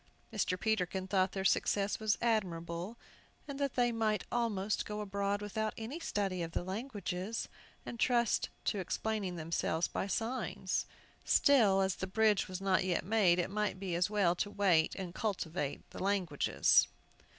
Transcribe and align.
Mr. 0.33 0.59
Peterkin 0.59 1.07
thought 1.07 1.33
their 1.33 1.45
success 1.45 1.99
was 1.99 2.17
admirable, 2.23 2.97
and 3.47 3.59
that 3.59 3.75
they 3.75 3.91
might 3.91 4.23
almost 4.31 4.83
go 4.83 4.99
abroad 4.99 5.43
without 5.43 5.75
any 5.77 5.99
study 5.99 6.41
of 6.41 6.53
the 6.53 6.63
languages, 6.63 7.47
and 7.85 7.99
trust 7.99 8.49
to 8.65 8.79
explaining 8.79 9.35
themselves 9.35 9.87
by 9.87 10.07
signs. 10.07 10.87
Still, 11.23 11.81
as 11.81 11.97
the 11.97 12.07
bridge 12.07 12.47
was 12.47 12.59
not 12.59 12.83
yet 12.83 13.05
made, 13.05 13.37
it 13.37 13.51
might 13.51 13.79
be 13.79 13.93
as 13.93 14.09
well 14.09 14.33
to 14.37 14.49
wait 14.49 14.95
and 14.95 15.13
cultivate 15.13 15.87
the 15.91 16.01
languages. 16.01 16.87